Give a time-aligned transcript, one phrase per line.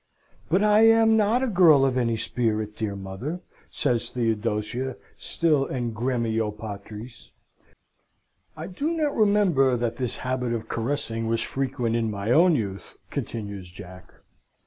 [0.49, 5.91] "'But I am not a girl of any spirit, dear mother!' says Theodosia, still in
[5.93, 7.29] gremio patris.
[8.57, 12.97] I do not remember that this habit of caressing was frequent in my own youth,"
[13.11, 14.11] continues Jack.